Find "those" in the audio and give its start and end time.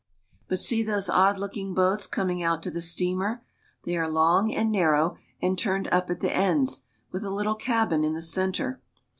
0.81-1.09